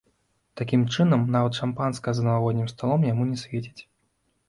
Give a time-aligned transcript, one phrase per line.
[0.61, 3.81] Такім чынам, нават шампанскае за навагоднім сталом яму не свеціць.